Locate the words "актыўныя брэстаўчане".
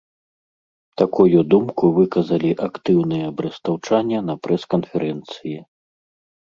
2.69-4.25